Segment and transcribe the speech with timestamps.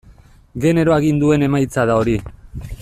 [0.63, 2.19] Genero aginduen emaitza da hori.